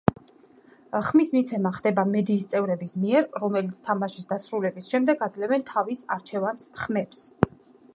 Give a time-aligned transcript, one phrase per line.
[1.09, 7.27] ხმის მიცემა ხდება მედიის წევრების მიერ, რომელიც თამაშის დასრულების შემდეგ აძლევენ თავის არჩევანს ხმებს.